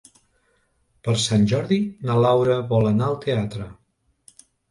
Per 1.07 1.13
Sant 1.23 1.43
Jordi 1.51 1.77
na 2.09 2.15
Laura 2.25 2.57
vol 2.73 2.91
anar 2.95 3.09
al 3.11 3.21
teatre. 3.29 3.71